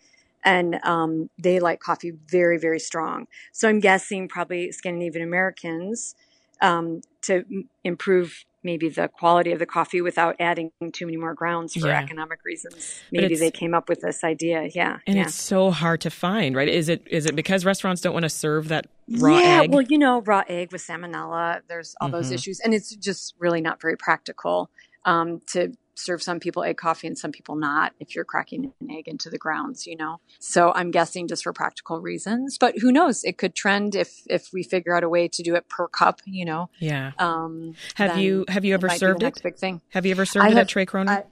And 0.46 0.80
um, 0.84 1.30
they 1.38 1.60
like 1.60 1.82
coffee 1.82 2.14
very, 2.32 2.58
very 2.58 2.80
strong. 2.80 3.28
So 3.52 3.68
I'm 3.68 3.82
guessing 3.82 4.30
probably 4.30 4.72
Scandinavian 4.72 5.28
Americans 5.28 6.16
um, 6.62 7.02
to 7.24 7.44
improve 7.84 8.46
maybe 8.64 8.90
the 8.90 9.08
quality 9.08 9.52
of 9.52 9.60
the 9.60 9.66
coffee 9.66 10.02
without 10.02 10.36
adding 10.40 10.72
too 10.92 11.06
many 11.06 11.18
more 11.18 11.34
grounds 11.34 11.74
for 11.74 11.88
yeah. 11.88 12.02
economic 12.02 12.40
reasons. 12.44 13.02
Maybe 13.12 13.36
they 13.36 13.52
came 13.52 13.74
up 13.74 13.90
with 13.90 14.02
this 14.02 14.24
idea. 14.24 14.70
Yeah. 14.74 14.98
And 15.08 15.18
yeah. 15.18 15.24
it's 15.24 15.36
so 15.36 15.72
hard 15.72 16.02
to 16.02 16.10
find, 16.10 16.56
right? 16.56 16.68
Is 16.68 16.90
it 16.90 17.08
is 17.08 17.26
it 17.26 17.36
because 17.36 17.66
restaurants 17.66 18.02
don't 18.02 18.14
want 18.14 18.24
to 18.24 18.30
serve 18.30 18.68
that 18.70 18.88
raw 19.18 19.38
yeah, 19.40 19.62
egg? 19.62 19.74
Well, 19.74 19.82
you 19.82 19.98
know, 19.98 20.22
raw 20.22 20.44
egg 20.48 20.72
with 20.72 20.86
salmonella, 20.86 21.62
there's 21.68 21.96
all 22.02 22.08
mm-hmm. 22.08 22.18
those 22.18 22.32
issues. 22.32 22.60
And 22.60 22.74
it's 22.74 22.96
just 22.96 23.36
really 23.40 23.62
not 23.62 23.82
very 23.82 23.98
practical 23.98 24.70
um, 25.06 25.42
to 25.48 25.72
serve 26.00 26.24
some 26.24 26.40
people 26.40 26.64
egg 26.64 26.78
coffee 26.78 27.08
and 27.08 27.18
some 27.18 27.32
people 27.32 27.56
not 27.56 27.94
if 28.00 28.16
you're 28.16 28.26
cracking 28.26 28.72
an 28.80 28.92
egg 28.92 29.08
into 29.08 29.30
the 29.30 29.38
grounds, 29.38 29.86
you 29.86 29.96
know. 29.96 30.20
So 30.40 30.72
I'm 30.74 30.92
guessing 30.92 31.28
just 31.28 31.44
for 31.44 31.54
practical 31.54 32.02
reasons, 32.02 32.58
but 32.58 32.78
who 32.80 32.92
knows? 32.92 33.24
It 33.24 33.38
could 33.38 33.56
trend 33.56 33.96
if 33.96 34.22
if 34.30 34.50
we 34.54 34.64
figure 34.64 34.96
out 34.96 35.04
a 35.04 35.10
way 35.10 35.28
to 35.28 35.44
do 35.44 35.56
it 35.56 35.68
per 35.70 35.88
cup, 35.88 36.22
you 36.26 36.46
know. 36.46 36.70
Yeah. 36.80 37.12
Um, 37.20 37.76
have 37.96 38.18
you 38.18 38.46
have 38.48 38.66
you 38.66 38.74
ever 38.74 38.90
served 38.90 39.24
it? 39.24 39.40
Big 39.44 39.58
thing. 39.58 39.82
Have 39.90 40.06
you 40.06 40.12
ever 40.12 40.26
served 40.26 40.46
I 40.46 40.50
it 40.50 40.54
have, 40.54 40.62
at 40.62 40.70
Tre 40.70 40.86
Kronor? 40.86 41.26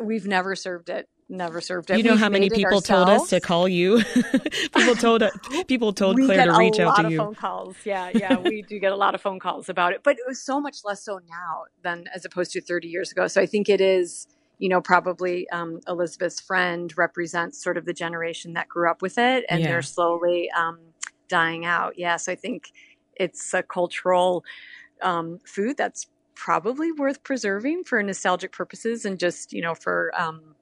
We've 0.00 0.26
never 0.26 0.56
served 0.56 0.88
it 0.88 1.08
never 1.28 1.60
served 1.60 1.90
it. 1.90 1.98
You 1.98 2.02
know 2.02 2.12
We've 2.12 2.20
how 2.20 2.28
many 2.28 2.50
people 2.50 2.80
told 2.80 3.08
us 3.08 3.30
to 3.30 3.40
call 3.40 3.68
you? 3.68 4.02
people 4.74 4.94
told 4.94 5.22
people 5.66 5.92
told 5.92 6.16
Claire 6.16 6.46
to 6.46 6.58
reach 6.58 6.78
out 6.78 6.96
to 6.96 7.10
you. 7.10 7.18
phone 7.18 7.34
calls. 7.34 7.76
Yeah, 7.84 8.10
yeah, 8.14 8.36
we 8.36 8.62
do 8.68 8.78
get 8.78 8.92
a 8.92 8.96
lot 8.96 9.14
of 9.14 9.20
phone 9.20 9.38
calls 9.38 9.68
about 9.68 9.92
it, 9.92 10.02
but 10.02 10.16
it 10.16 10.24
was 10.26 10.40
so 10.40 10.60
much 10.60 10.78
less 10.84 11.04
so 11.04 11.20
now 11.28 11.64
than 11.82 12.06
as 12.14 12.24
opposed 12.24 12.52
to 12.52 12.60
30 12.60 12.88
years 12.88 13.12
ago. 13.12 13.26
So 13.26 13.40
I 13.40 13.46
think 13.46 13.68
it 13.68 13.80
is. 13.80 14.26
You 14.58 14.68
know, 14.68 14.80
probably 14.80 15.50
um, 15.50 15.80
Elizabeth's 15.88 16.40
friend 16.40 16.96
represents 16.96 17.60
sort 17.60 17.76
of 17.76 17.86
the 17.86 17.92
generation 17.92 18.52
that 18.52 18.68
grew 18.68 18.88
up 18.88 19.02
with 19.02 19.18
it, 19.18 19.44
and 19.48 19.60
yeah. 19.60 19.66
they're 19.66 19.82
slowly 19.82 20.48
um, 20.56 20.78
dying 21.28 21.64
out. 21.64 21.94
Yes, 21.96 21.98
yeah, 21.98 22.16
so 22.18 22.32
I 22.32 22.34
think 22.36 22.70
it's 23.16 23.52
a 23.52 23.64
cultural 23.64 24.44
um, 25.02 25.40
food 25.44 25.76
that's 25.76 26.06
probably 26.34 26.92
worth 26.92 27.22
preserving 27.24 27.84
for 27.84 28.02
nostalgic 28.02 28.52
purposes 28.52 29.04
and 29.04 29.18
just 29.18 29.52
you 29.52 29.62
know 29.62 29.74
for 29.74 30.12
um, 30.16 30.53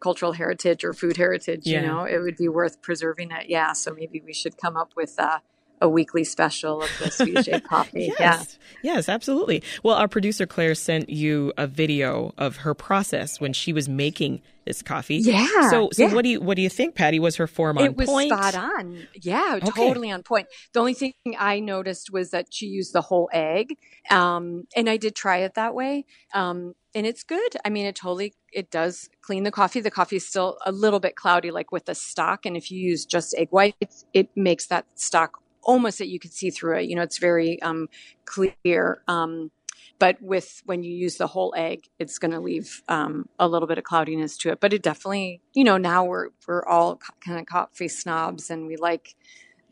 cultural 0.00 0.32
heritage 0.32 0.84
or 0.84 0.92
food 0.92 1.16
heritage, 1.16 1.62
yeah. 1.64 1.80
you 1.80 1.86
know, 1.86 2.04
it 2.04 2.18
would 2.18 2.36
be 2.36 2.48
worth 2.48 2.80
preserving 2.82 3.30
it. 3.30 3.48
Yeah. 3.48 3.72
So 3.72 3.92
maybe 3.92 4.22
we 4.24 4.32
should 4.32 4.56
come 4.56 4.76
up 4.76 4.92
with 4.96 5.18
a, 5.18 5.42
a 5.80 5.88
weekly 5.88 6.24
special 6.24 6.82
of 6.82 6.88
the 6.98 7.44
egg 7.52 7.64
coffee. 7.64 8.12
yes. 8.18 8.58
Yeah. 8.82 8.94
Yes, 8.94 9.08
absolutely. 9.08 9.62
Well, 9.82 9.96
our 9.96 10.08
producer 10.08 10.46
Claire 10.46 10.74
sent 10.74 11.10
you 11.10 11.52
a 11.58 11.66
video 11.66 12.32
of 12.38 12.56
her 12.58 12.74
process 12.74 13.40
when 13.40 13.52
she 13.52 13.72
was 13.72 13.88
making 13.88 14.40
this 14.64 14.82
coffee. 14.82 15.16
Yeah. 15.16 15.68
So, 15.70 15.88
so 15.92 16.06
yeah. 16.06 16.14
what 16.14 16.22
do 16.22 16.30
you 16.30 16.40
what 16.40 16.56
do 16.56 16.62
you 16.62 16.68
think, 16.68 16.94
Patty? 16.94 17.18
Was 17.18 17.36
her 17.36 17.46
form 17.46 17.78
on 17.78 17.84
it 17.84 17.96
was 17.96 18.08
point? 18.08 18.30
spot 18.30 18.54
on. 18.54 19.06
Yeah, 19.20 19.58
Okay. 19.62 19.70
totally 19.70 20.10
on 20.10 20.22
point. 20.22 20.48
The 20.72 20.80
only 20.80 20.94
thing 20.94 21.12
I 21.38 21.60
noticed 21.60 22.10
was 22.12 22.30
that 22.30 22.46
she 22.50 22.66
used 22.66 22.92
the 22.92 23.00
whole 23.00 23.28
egg, 23.32 23.76
um, 24.10 24.64
and 24.76 24.88
I 24.88 24.96
did 24.96 25.14
try 25.14 25.38
it 25.38 25.54
that 25.54 25.74
way, 25.74 26.04
um, 26.34 26.74
and 26.94 27.06
it's 27.06 27.22
good. 27.22 27.56
I 27.64 27.70
mean, 27.70 27.86
it 27.86 27.96
totally 27.96 28.34
it 28.52 28.70
does 28.70 29.08
clean 29.22 29.44
the 29.44 29.50
coffee. 29.50 29.80
The 29.80 29.90
coffee 29.90 30.16
is 30.16 30.26
still 30.26 30.58
a 30.66 30.72
little 30.72 31.00
bit 31.00 31.16
cloudy, 31.16 31.50
like 31.50 31.72
with 31.72 31.86
the 31.86 31.94
stock, 31.94 32.46
and 32.46 32.56
if 32.56 32.70
you 32.70 32.80
use 32.80 33.04
just 33.04 33.34
egg 33.36 33.48
whites, 33.50 34.04
it 34.12 34.28
makes 34.36 34.66
that 34.66 34.86
stock 34.94 35.42
almost 35.62 35.98
that 35.98 36.08
you 36.08 36.18
could 36.18 36.32
see 36.32 36.50
through 36.50 36.78
it. 36.78 36.88
You 36.88 36.96
know, 36.96 37.02
it's 37.02 37.18
very 37.18 37.60
um, 37.62 37.88
clear. 38.24 39.02
Um, 39.06 39.50
but 39.98 40.20
with 40.22 40.62
when 40.64 40.82
you 40.82 40.92
use 40.92 41.16
the 41.16 41.26
whole 41.26 41.52
egg, 41.56 41.88
it's 41.98 42.18
going 42.18 42.30
to 42.32 42.40
leave 42.40 42.82
um, 42.88 43.28
a 43.38 43.46
little 43.46 43.68
bit 43.68 43.76
of 43.76 43.84
cloudiness 43.84 44.36
to 44.38 44.50
it. 44.50 44.58
But 44.58 44.72
it 44.72 44.82
definitely, 44.82 45.42
you 45.52 45.62
know, 45.62 45.76
now 45.76 46.04
we're 46.04 46.28
we're 46.48 46.64
all 46.64 47.00
kind 47.24 47.38
of 47.38 47.46
coffee 47.46 47.88
snobs, 47.88 48.50
and 48.50 48.66
we 48.66 48.76
like 48.76 49.14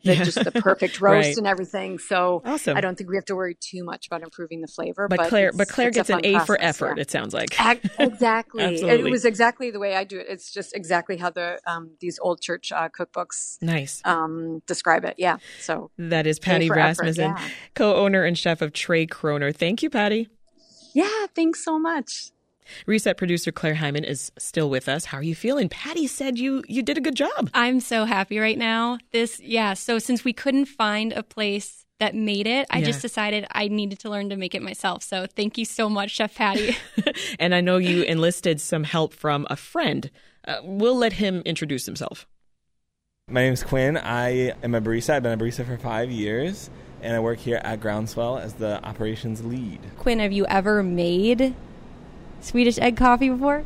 the, 0.03 0.15
Yeah. 0.15 0.23
just 0.23 0.43
the 0.43 0.51
perfect 0.61 1.01
roast 1.01 1.27
Right. 1.27 1.37
and 1.37 1.47
everything. 1.47 1.99
So 1.99 2.41
Awesome. 2.45 2.77
I 2.77 2.81
don't 2.81 2.97
think 2.97 3.09
we 3.09 3.15
have 3.17 3.25
to 3.25 3.35
worry 3.35 3.55
too 3.59 3.83
much 3.83 4.07
about 4.07 4.21
improving 4.23 4.61
the 4.61 4.67
flavor. 4.67 5.07
but, 5.07 5.17
But, 5.17 5.29
Claire, 5.29 5.51
but 5.53 5.67
Claire 5.67 5.89
a 5.89 5.91
gets 5.91 6.09
an 6.09 6.21
A 6.23 6.39
for 6.45 6.57
effort. 6.61 6.97
yeah. 6.97 7.01
It 7.01 7.11
sounds 7.11 7.33
like. 7.33 7.59
Ac- 7.59 7.81
Exactly. 7.99 8.63
Absolutely. 8.69 9.09
It 9.09 9.11
was 9.11 9.25
exactly 9.25 9.71
the 9.71 9.79
way 9.79 9.95
I 9.95 10.03
do 10.03 10.19
it. 10.19 10.27
It's 10.29 10.51
just 10.51 10.75
exactly 10.75 11.17
how 11.17 11.29
the 11.29 11.59
um, 11.67 11.91
these 11.99 12.19
old 12.21 12.41
church 12.41 12.71
uh, 12.71 12.89
cookbooks 12.89 13.61
Nice. 13.61 14.01
um, 14.05 14.61
describe 14.67 15.05
it. 15.05 15.15
Yeah. 15.17 15.37
So 15.59 15.91
That 15.97 16.25
is 16.27 16.39
Patty 16.39 16.69
Rasmussen, 16.69 17.31
yeah. 17.37 17.49
co-owner 17.75 18.23
and 18.23 18.37
chef 18.37 18.61
of 18.61 18.73
Tre 18.73 19.05
Kronor. 19.07 19.55
Thank 19.55 19.83
you, 19.83 19.89
Patty. 19.89 20.29
yeah, 20.93 21.27
thanks 21.35 21.63
so 21.63 21.77
much. 21.79 22.31
Reset 22.85 23.17
producer 23.17 23.51
Claire 23.51 23.75
Hyman 23.75 24.03
is 24.03 24.31
still 24.37 24.69
with 24.69 24.87
us. 24.89 25.05
How 25.05 25.17
are 25.17 25.23
you 25.23 25.35
feeling? 25.35 25.69
Patty 25.69 26.07
said 26.07 26.37
you 26.37 26.63
you 26.67 26.81
did 26.81 26.97
a 26.97 27.01
good 27.01 27.15
job. 27.15 27.49
I'm 27.53 27.79
so 27.79 28.05
happy 28.05 28.39
right 28.39 28.57
now. 28.57 28.97
This, 29.11 29.39
yeah. 29.39 29.73
So 29.73 29.99
since 29.99 30.23
we 30.23 30.33
couldn't 30.33 30.65
find 30.65 31.13
a 31.13 31.23
place 31.23 31.85
that 31.99 32.15
made 32.15 32.47
it, 32.47 32.65
I 32.71 32.79
Yeah. 32.79 32.85
just 32.85 33.01
decided 33.01 33.45
I 33.51 33.67
needed 33.67 33.99
to 33.99 34.09
learn 34.09 34.29
to 34.29 34.37
make 34.37 34.55
it 34.55 34.61
myself. 34.61 35.03
So 35.03 35.25
thank 35.27 35.57
you 35.57 35.65
so 35.65 35.89
much, 35.89 36.11
Chef 36.11 36.33
Patty. 36.35 36.77
and 37.39 37.53
I 37.53 37.59
know 37.61 37.77
you 37.77 38.03
enlisted 38.03 38.61
some 38.61 38.85
help 38.85 39.13
from 39.13 39.45
a 39.49 39.55
friend. 39.57 40.09
Uh, 40.47 40.59
we'll 40.63 40.95
let 40.95 41.13
him 41.13 41.41
introduce 41.45 41.85
himself. 41.85 42.25
My 43.29 43.41
name 43.41 43.53
is 43.53 43.63
Quinn. 43.63 43.97
I 43.97 44.53
am 44.63 44.73
a 44.73 44.81
barista. 44.81 45.11
I've 45.15 45.23
been 45.23 45.33
a 45.33 45.43
barista 45.43 45.65
for 45.65 45.77
five 45.77 46.09
years, 46.09 46.69
and 47.01 47.15
I 47.15 47.19
work 47.19 47.37
here 47.37 47.59
at 47.63 47.79
Groundswell 47.79 48.39
as 48.39 48.53
the 48.53 48.83
operations 48.83 49.43
lead. 49.45 49.79
Quinn, 49.97 50.19
have 50.19 50.31
you 50.31 50.45
ever 50.47 50.81
made 50.81 51.53
Swedish 52.41 52.77
egg 52.79 52.97
coffee 52.97 53.29
before? 53.29 53.63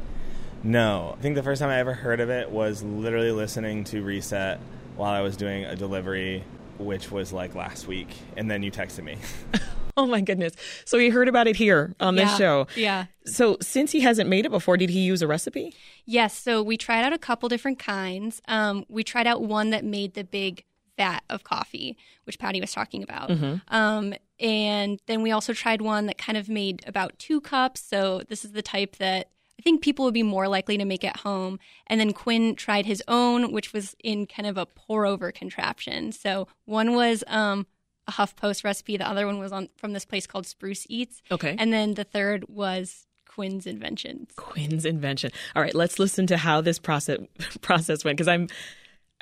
No, 0.63 1.15
I 1.17 1.21
think 1.21 1.35
the 1.35 1.43
first 1.43 1.59
time 1.61 1.69
I 1.69 1.79
ever 1.79 1.93
heard 1.93 2.19
of 2.19 2.29
it 2.29 2.49
was 2.49 2.83
literally 2.83 3.31
listening 3.31 3.83
to 3.85 4.01
Reset 4.01 4.59
while 4.95 5.11
I 5.13 5.21
was 5.21 5.35
doing 5.35 5.65
a 5.65 5.75
delivery, 5.75 6.43
which 6.77 7.11
was 7.11 7.33
like 7.33 7.53
last 7.55 7.87
week, 7.87 8.07
and 8.37 8.49
then 8.49 8.63
you 8.63 8.71
texted 8.71 9.03
me. 9.03 9.17
Oh 9.95 10.07
my 10.07 10.21
goodness. 10.21 10.53
So 10.85 10.97
he 10.97 11.09
heard 11.09 11.27
about 11.27 11.45
it 11.45 11.55
here 11.55 11.93
on 11.99 12.15
this 12.15 12.31
Yeah. 12.31 12.37
show. 12.37 12.67
Yeah. 12.75 13.05
So 13.27 13.57
since 13.61 13.91
he 13.91 13.99
hasn't 13.99 14.27
made 14.27 14.43
it 14.43 14.49
before, 14.49 14.75
did 14.75 14.89
he 14.89 15.01
use 15.01 15.21
a 15.21 15.27
recipe? 15.27 15.71
Yes, 16.03 16.35
so 16.35 16.63
we 16.63 16.77
tried 16.77 17.03
out 17.03 17.13
a 17.13 17.19
couple 17.19 17.47
different 17.47 17.77
kinds. 17.77 18.41
Um, 18.47 18.85
we 18.89 19.03
tried 19.03 19.27
out 19.27 19.43
one 19.43 19.69
that 19.69 19.85
made 19.85 20.15
the 20.15 20.23
big 20.23 20.63
vat 20.97 21.23
of 21.29 21.43
coffee, 21.43 21.97
which 22.25 22.39
Patty 22.39 22.61
was 22.61 22.71
talking 22.71 23.03
about. 23.03 23.29
Um, 23.69 24.13
and 24.39 24.99
then 25.07 25.21
we 25.21 25.31
also 25.31 25.53
tried 25.53 25.81
one 25.81 26.05
that 26.07 26.17
kind 26.17 26.37
of 26.37 26.49
made 26.49 26.83
about 26.87 27.17
two 27.19 27.41
cups. 27.41 27.81
So 27.81 28.21
this 28.27 28.43
is 28.43 28.51
the 28.51 28.61
type 28.61 28.97
that 28.97 29.29
I 29.59 29.61
think 29.61 29.81
people 29.81 30.05
would 30.05 30.13
be 30.13 30.23
more 30.23 30.47
likely 30.47 30.77
to 30.77 30.85
make 30.85 31.03
at 31.03 31.17
home. 31.17 31.59
And 31.87 31.99
then 31.99 32.11
Quinn 32.11 32.55
tried 32.55 32.85
his 32.85 33.01
own, 33.07 33.51
which 33.51 33.71
was 33.71 33.95
in 34.03 34.25
kind 34.25 34.47
of 34.47 34.57
a 34.57 34.65
pour 34.65 35.05
over 35.05 35.31
contraption. 35.31 36.11
So 36.11 36.47
one 36.65 36.95
was 36.95 37.23
um, 37.27 37.65
a 38.07 38.11
HuffPost 38.11 38.63
recipe, 38.63 38.97
the 38.97 39.07
other 39.07 39.25
one 39.25 39.39
was 39.39 39.51
on 39.51 39.69
from 39.77 39.93
this 39.93 40.05
place 40.05 40.27
called 40.27 40.45
Spruce 40.45 40.85
Eats. 40.89 41.21
Okay. 41.31 41.55
And 41.57 41.71
then 41.71 41.93
the 41.93 42.03
third 42.03 42.45
was 42.49 43.07
Quinn's 43.25 43.65
inventions. 43.65 44.31
Quinn's 44.35 44.85
invention. 44.85 45.31
All 45.55 45.61
right, 45.61 45.73
let's 45.73 45.97
listen 45.97 46.27
to 46.27 46.37
how 46.37 46.61
this 46.61 46.77
process 46.77 47.19
process 47.61 48.03
went 48.03 48.17
because 48.17 48.27
I'm 48.27 48.47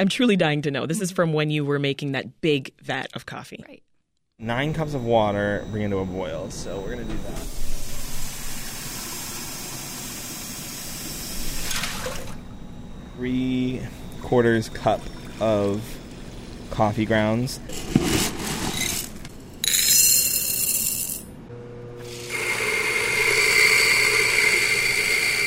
I'm 0.01 0.10
truly 0.10 0.36
dying 0.36 0.63
to 0.63 0.72
know. 0.72 0.88
This 0.88 1.00
is 1.00 1.12
mm-hmm. 1.12 1.15
from 1.15 1.34
when 1.34 1.51
you 1.51 1.63
were 1.63 1.77
making 1.77 2.13
that 2.13 2.41
big 2.41 2.74
vat 2.81 3.10
of 3.13 3.27
coffee. 3.27 3.63
Right. 3.67 3.84
Nine 4.39 4.74
cups 4.74 4.96
of 4.96 5.05
water 5.05 5.63
bring 5.70 5.84
it 5.84 5.89
to 5.89 6.00
a 6.00 6.05
boil, 6.05 6.50
so 6.50 6.79
we're 6.79 6.96
gonna 6.96 7.03
do 7.03 7.13
that. 7.13 7.38
Three 13.15 13.81
quarters 14.24 14.70
cup 14.70 15.01
of 15.39 15.84
coffee 16.72 17.05
grounds. 17.05 17.60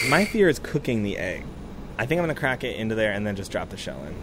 My 0.08 0.25
fear 0.25 0.49
is 0.49 0.61
cooking 0.61 1.02
the 1.02 1.18
egg. 1.18 1.42
I 1.99 2.06
think 2.06 2.20
I'm 2.20 2.25
gonna 2.25 2.38
crack 2.38 2.62
it 2.62 2.76
into 2.76 2.94
there 2.94 3.12
and 3.12 3.26
then 3.26 3.34
just 3.34 3.50
drop 3.50 3.70
the 3.70 3.76
shell 3.76 4.00
in. 4.04 4.14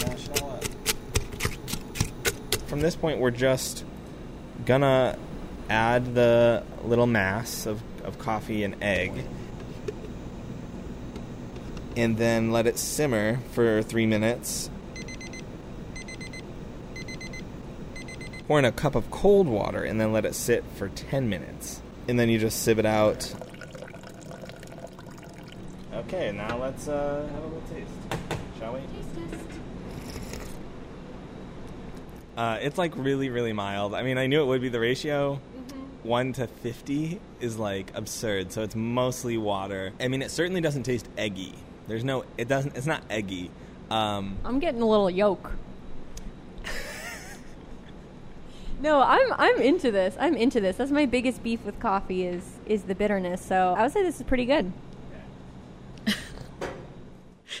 Mash 0.00 0.28
it 0.28 0.42
all 0.42 0.50
up. 0.50 0.64
From 2.74 2.80
this 2.80 2.96
point, 2.96 3.20
we're 3.20 3.30
just 3.30 3.84
gonna 4.66 5.16
add 5.70 6.16
the 6.16 6.64
little 6.82 7.06
mass 7.06 7.66
of, 7.66 7.80
of 8.02 8.18
coffee 8.18 8.64
and 8.64 8.74
egg 8.82 9.12
and 11.96 12.18
then 12.18 12.50
let 12.50 12.66
it 12.66 12.76
simmer 12.76 13.38
for 13.52 13.80
three 13.80 14.06
minutes. 14.06 14.70
Pour 18.48 18.58
in 18.58 18.64
a 18.64 18.72
cup 18.72 18.96
of 18.96 19.08
cold 19.08 19.46
water 19.46 19.84
and 19.84 20.00
then 20.00 20.12
let 20.12 20.24
it 20.24 20.34
sit 20.34 20.64
for 20.74 20.88
10 20.88 21.28
minutes. 21.28 21.80
And 22.08 22.18
then 22.18 22.28
you 22.28 22.40
just 22.40 22.60
sieve 22.60 22.80
it 22.80 22.86
out. 22.86 23.32
Okay, 25.94 26.32
now 26.32 26.58
let's 26.58 26.88
uh, 26.88 27.24
have 27.34 27.40
a 27.40 27.46
little 27.46 27.62
taste. 27.72 28.40
Shall 28.58 28.72
we? 28.72 28.80
Uh, 32.36 32.58
it's 32.60 32.78
like 32.78 32.92
really, 32.96 33.28
really 33.28 33.52
mild. 33.52 33.94
I 33.94 34.02
mean, 34.02 34.18
I 34.18 34.26
knew 34.26 34.42
it 34.42 34.46
would 34.46 34.60
be 34.60 34.68
the 34.68 34.80
ratio. 34.80 35.40
One 36.02 36.32
to 36.34 36.46
fifty 36.46 37.20
is 37.40 37.58
like 37.58 37.90
absurd. 37.94 38.52
So 38.52 38.62
it's 38.62 38.74
mostly 38.74 39.38
water. 39.38 39.92
I 40.00 40.08
mean, 40.08 40.20
it 40.20 40.30
certainly 40.30 40.60
doesn't 40.60 40.82
taste 40.82 41.08
eggy. 41.16 41.54
There's 41.86 42.04
no. 42.04 42.24
It 42.36 42.48
doesn't. 42.48 42.76
It's 42.76 42.86
not 42.86 43.02
eggy. 43.08 43.50
Um, 43.90 44.38
I'm 44.44 44.58
getting 44.58 44.82
a 44.82 44.86
little 44.86 45.08
yolk. 45.10 45.52
no, 48.80 49.00
I'm 49.00 49.32
I'm 49.34 49.60
into 49.60 49.90
this. 49.90 50.16
I'm 50.18 50.34
into 50.34 50.60
this. 50.60 50.76
That's 50.76 50.90
my 50.90 51.06
biggest 51.06 51.42
beef 51.42 51.64
with 51.64 51.78
coffee 51.78 52.26
is 52.26 52.58
is 52.66 52.82
the 52.82 52.94
bitterness. 52.94 53.40
So 53.40 53.74
I 53.76 53.82
would 53.82 53.92
say 53.92 54.02
this 54.02 54.16
is 54.16 54.22
pretty 54.24 54.46
good. 54.46 54.72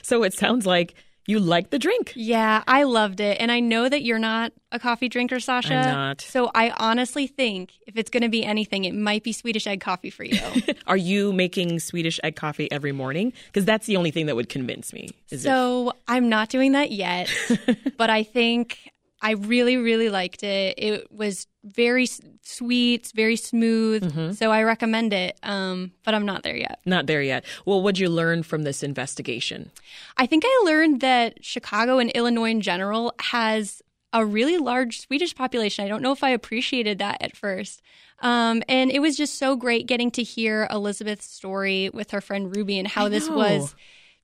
So 0.02 0.22
it 0.22 0.34
sounds 0.34 0.66
like 0.66 0.94
you 1.26 1.40
like 1.40 1.70
the 1.70 1.78
drink. 1.78 2.12
Yeah, 2.14 2.62
I 2.66 2.82
loved 2.82 3.20
it. 3.20 3.38
And 3.40 3.50
I 3.50 3.60
know 3.60 3.88
that 3.88 4.02
you're 4.02 4.18
not 4.18 4.52
a 4.70 4.78
coffee 4.78 5.08
drinker, 5.08 5.40
Sasha. 5.40 5.74
I'm 5.74 5.92
not. 5.92 6.20
So 6.20 6.50
I 6.54 6.70
honestly 6.70 7.26
think 7.26 7.72
if 7.86 7.96
it's 7.96 8.10
going 8.10 8.22
to 8.22 8.28
be 8.28 8.44
anything, 8.44 8.84
it 8.84 8.94
might 8.94 9.22
be 9.22 9.32
Swedish 9.32 9.66
egg 9.66 9.80
coffee 9.80 10.10
for 10.10 10.24
you. 10.24 10.38
Are 10.86 10.96
you 10.96 11.32
making 11.32 11.80
Swedish 11.80 12.20
egg 12.22 12.36
coffee 12.36 12.70
every 12.70 12.92
morning? 12.92 13.32
Because 13.46 13.64
that's 13.64 13.86
the 13.86 13.96
only 13.96 14.10
thing 14.10 14.26
that 14.26 14.36
would 14.36 14.48
convince 14.48 14.92
me. 14.92 15.08
Is 15.30 15.42
so 15.42 15.92
I'm 16.06 16.28
not 16.28 16.48
doing 16.48 16.72
that 16.72 16.90
yet, 16.90 17.32
but 17.96 18.10
I 18.10 18.22
think 18.22 18.90
I 19.24 19.32
really, 19.32 19.78
really 19.78 20.10
liked 20.10 20.42
it. 20.42 20.74
It 20.76 21.10
was 21.10 21.46
very 21.64 22.02
s- 22.04 22.20
sweet, 22.42 23.10
very 23.14 23.36
smooth. 23.36 24.02
Mm-hmm. 24.04 24.32
So 24.32 24.52
I 24.52 24.62
recommend 24.64 25.14
it. 25.14 25.38
Um, 25.42 25.92
but 26.04 26.12
I'm 26.14 26.26
not 26.26 26.42
there 26.42 26.56
yet. 26.56 26.78
not 26.84 27.06
there 27.06 27.22
yet. 27.22 27.42
Well, 27.64 27.80
what'd 27.82 27.98
you 27.98 28.10
learn 28.10 28.42
from 28.42 28.64
this 28.64 28.82
investigation? 28.82 29.70
I 30.18 30.26
think 30.26 30.44
I 30.46 30.62
learned 30.66 31.00
that 31.00 31.42
Chicago 31.42 31.98
and 31.98 32.10
Illinois 32.10 32.50
in 32.50 32.60
general 32.60 33.14
has 33.18 33.80
a 34.12 34.26
really 34.26 34.58
large 34.58 35.00
Swedish 35.00 35.34
population. 35.34 35.84
I 35.84 35.88
don't 35.88 36.02
know 36.02 36.12
if 36.12 36.22
I 36.22 36.28
appreciated 36.30 36.98
that 36.98 37.16
at 37.22 37.34
first. 37.34 37.80
Um, 38.20 38.62
and 38.68 38.90
it 38.90 39.00
was 39.00 39.16
just 39.16 39.38
so 39.38 39.56
great 39.56 39.86
getting 39.86 40.10
to 40.12 40.22
hear 40.22 40.68
Elizabeth's 40.70 41.26
story 41.26 41.90
with 41.94 42.10
her 42.10 42.20
friend 42.20 42.54
Ruby 42.54 42.78
and 42.78 42.86
how 42.86 43.08
this 43.08 43.28
was 43.28 43.74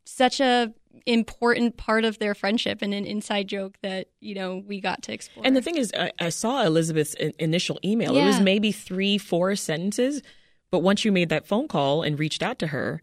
such 0.04 0.40
a 0.40 0.72
important 1.06 1.76
part 1.76 2.04
of 2.04 2.18
their 2.18 2.34
friendship 2.34 2.82
and 2.82 2.92
an 2.92 3.04
inside 3.06 3.48
joke 3.48 3.76
that 3.82 4.08
you 4.20 4.34
know 4.34 4.62
we 4.66 4.80
got 4.80 5.02
to 5.04 5.12
explore. 5.12 5.46
And 5.46 5.56
the 5.56 5.62
thing 5.62 5.76
is, 5.76 5.92
I, 5.98 6.12
I 6.18 6.28
saw 6.28 6.62
Elizabeth's 6.64 7.14
in- 7.14 7.32
initial 7.38 7.78
email. 7.84 8.16
It 8.16 8.24
was 8.24 8.40
maybe 8.40 8.72
three, 8.72 9.18
four 9.18 9.56
sentences. 9.56 10.22
But 10.70 10.80
once 10.80 11.04
you 11.04 11.10
made 11.10 11.30
that 11.30 11.46
phone 11.46 11.66
call 11.66 12.02
and 12.02 12.18
reached 12.18 12.42
out 12.42 12.58
to 12.60 12.68
her, 12.68 13.02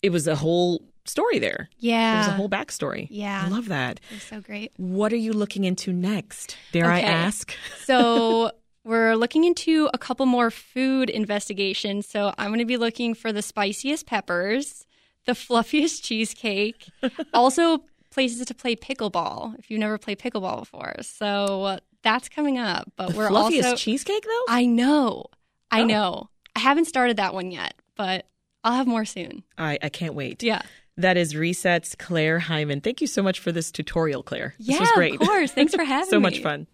it 0.00 0.10
was 0.10 0.28
a 0.28 0.36
whole 0.36 0.82
story 1.06 1.38
there. 1.40 1.68
Yeah. 1.78 2.14
it 2.14 2.18
was 2.18 2.28
a 2.28 2.32
whole 2.32 2.48
backstory. 2.48 3.08
Yeah. 3.10 3.42
I 3.44 3.48
love 3.48 3.66
that. 3.68 3.98
It's 4.14 4.26
so 4.26 4.40
great. 4.40 4.72
What 4.76 5.12
are 5.12 5.16
you 5.16 5.32
looking 5.32 5.64
into 5.64 5.92
next? 5.92 6.56
Dare 6.72 6.86
I 6.86 7.00
ask? 7.00 7.52
So 7.84 8.52
we're 8.84 9.16
looking 9.16 9.44
into 9.44 9.88
a 9.92 9.98
couple 9.98 10.24
more 10.26 10.50
food 10.50 11.10
investigations. 11.10 12.06
So 12.06 12.32
I'm 12.38 12.48
going 12.48 12.58
to 12.60 12.64
be 12.64 12.76
looking 12.76 13.14
for 13.14 13.32
the 13.32 13.42
spiciest 13.42 14.06
peppers, 14.06 14.86
the 15.28 15.34
fluffiest 15.34 16.02
cheesecake, 16.02 16.88
also 17.34 17.84
places 18.10 18.44
to 18.46 18.54
play 18.54 18.74
pickleball 18.74 19.56
if 19.58 19.70
you've 19.70 19.78
never 19.78 19.98
played 19.98 20.18
pickleball 20.18 20.60
before. 20.60 20.94
So 21.02 21.62
uh, 21.64 21.78
that's 22.02 22.28
coming 22.28 22.58
up. 22.58 22.90
But 22.96 23.10
The 23.10 23.16
we're 23.18 23.28
fluffiest 23.28 23.64
also 23.64 23.76
cheesecake, 23.76 24.24
though? 24.24 24.44
I 24.48 24.64
know. 24.66 25.26
I 25.70 25.82
Oh. 25.82 25.84
know. 25.84 26.30
I 26.56 26.60
haven't 26.60 26.86
started 26.86 27.18
that 27.18 27.34
one 27.34 27.50
yet, 27.50 27.74
but 27.94 28.26
I'll 28.64 28.72
have 28.72 28.86
more 28.86 29.04
soon. 29.04 29.44
I, 29.58 29.78
I 29.82 29.90
can't 29.90 30.14
wait. 30.14 30.42
Yeah. 30.42 30.62
That 30.96 31.16
is 31.16 31.36
Reset's 31.36 31.94
Claire 31.94 32.40
Hyman. 32.40 32.80
Thank 32.80 33.00
you 33.00 33.06
so 33.06 33.22
much 33.22 33.38
for 33.38 33.52
this 33.52 33.70
tutorial, 33.70 34.22
Claire. 34.24 34.54
This 34.58 34.68
yeah, 34.70 34.80
was 34.80 34.90
great. 34.92 35.14
of 35.20 35.20
course. 35.20 35.52
Thanks 35.52 35.74
for 35.74 35.84
having 35.84 36.08
so 36.10 36.18
me. 36.18 36.24
So 36.24 36.30
much 36.30 36.42
fun. 36.42 36.66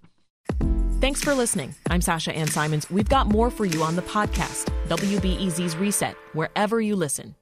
Thanks 1.01 1.23
for 1.23 1.35
listening. 1.35 1.75
I'm 1.91 2.01
Sasha 2.01 2.33
Ann 2.35 2.47
Simons. 2.47 2.89
We've 2.91 3.09
got 3.09 3.27
more 3.27 3.51
for 3.51 3.67
you 3.67 3.83
on 3.83 3.97
the 3.97 4.03
podcast, 4.03 4.73
WBEZ's 4.89 5.77
Reset, 5.77 6.17
wherever 6.33 6.81
you 6.81 6.97
listen. 6.97 7.35